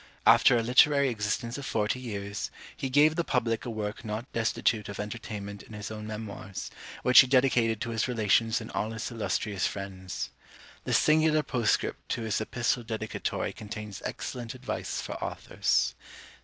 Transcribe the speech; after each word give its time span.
After 0.25 0.57
a 0.57 0.63
literary 0.63 1.09
existence 1.09 1.59
of 1.59 1.65
forty 1.67 1.99
years, 1.99 2.49
he 2.75 2.89
gave 2.89 3.15
the 3.15 3.23
public 3.23 3.65
a 3.65 3.69
work 3.69 4.03
not 4.03 4.25
destitute 4.33 4.89
of 4.89 4.99
entertainment 4.99 5.61
in 5.61 5.73
his 5.73 5.91
own 5.91 6.07
Memoirs, 6.07 6.71
which 7.03 7.19
he 7.19 7.27
dedicated 7.27 7.79
to 7.81 7.91
his 7.91 8.07
relations 8.07 8.59
and 8.61 8.71
all 8.71 8.89
his 8.89 9.11
illustrious 9.11 9.67
friends. 9.67 10.31
The 10.85 10.93
singular 10.93 11.43
postscript 11.43 12.09
to 12.13 12.23
his 12.23 12.41
Epistle 12.41 12.81
Dedicatory 12.81 13.53
contains 13.53 14.01
excellent 14.03 14.55
advice 14.55 14.99
for 15.01 15.23
authors. 15.23 15.93